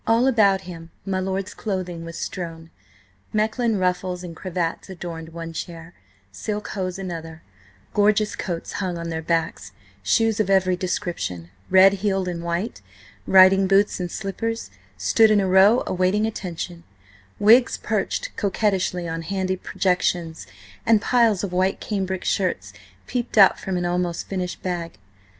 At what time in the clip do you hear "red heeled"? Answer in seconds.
11.69-12.27